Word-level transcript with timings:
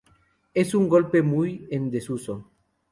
Es 0.55 0.73
un 0.73 0.89
golpe 0.89 1.21
muy 1.21 1.67
en 1.69 1.91
desuso. 1.91 2.49